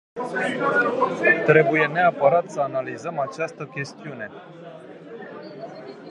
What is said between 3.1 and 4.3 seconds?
această chestiune.